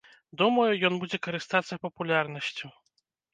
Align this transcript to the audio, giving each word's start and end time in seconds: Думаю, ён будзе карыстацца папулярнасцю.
Думаю, 0.41 0.71
ён 0.89 0.95
будзе 1.03 1.19
карыстацца 1.27 1.79
папулярнасцю. 1.85 2.73